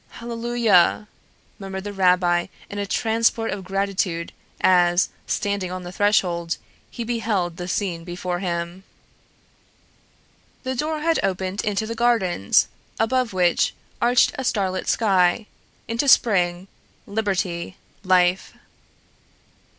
[0.13, 1.07] "HALLELUIA!"
[1.59, 6.57] murmured the rabbi in a transport of gratitude as, standing on the threshold,
[6.89, 8.83] he beheld the scene before him.
[10.63, 12.67] The door had opened into the gardens,
[12.99, 15.45] above which arched a starlit sky,
[15.87, 16.67] into spring,
[17.05, 18.53] liberty, life!